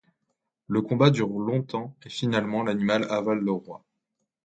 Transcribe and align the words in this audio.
Le 0.67 0.81
combat 0.81 1.11
dure 1.11 1.27
longtemps 1.29 1.95
et 2.03 2.09
finalement 2.09 2.63
l’animal 2.63 3.05
avale 3.11 3.37
le 3.37 3.51
roi. 3.51 3.83